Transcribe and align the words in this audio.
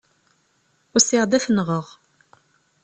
Usiɣ-d 0.95 1.31
ad 1.37 1.43
t-nɣeɣ. 1.45 1.85